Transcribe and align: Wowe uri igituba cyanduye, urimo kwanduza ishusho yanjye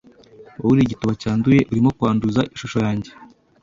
Wowe 0.61 0.71
uri 0.73 0.81
igituba 0.83 1.13
cyanduye, 1.21 1.61
urimo 1.71 1.89
kwanduza 1.97 2.41
ishusho 2.53 2.77
yanjye 2.85 3.11